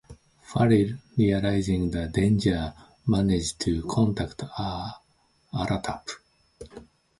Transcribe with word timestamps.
Farrill, 0.47 0.97
realizing 1.15 1.91
the 1.91 2.07
danger, 2.07 2.73
manages 3.05 3.53
to 3.53 3.83
contact 3.83 4.39
Aratap. 5.53 6.09